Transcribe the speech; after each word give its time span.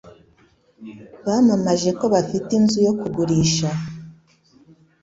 Bamamaje 1.25 1.89
ko 1.99 2.05
bafite 2.13 2.49
inzu 2.59 2.79
yo 2.87 2.93
kugurisha. 2.99 3.69